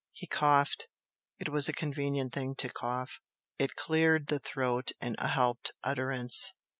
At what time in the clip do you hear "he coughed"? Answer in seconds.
0.13-0.87